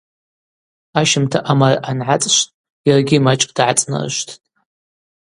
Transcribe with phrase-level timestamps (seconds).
[0.99, 2.55] Ащымта амара ангӏацӏшвтӏ
[2.87, 4.35] йаргьи мачӏкӏ дгӏацӏнарышвттӏ.